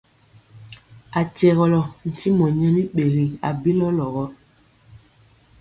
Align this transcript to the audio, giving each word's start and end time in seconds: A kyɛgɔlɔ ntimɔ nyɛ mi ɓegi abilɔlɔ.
A 1.19 1.21
kyɛgɔlɔ 1.35 1.81
ntimɔ 2.09 2.45
nyɛ 2.57 2.69
mi 2.75 2.83
ɓegi 2.95 3.25
abilɔlɔ. 3.47 4.07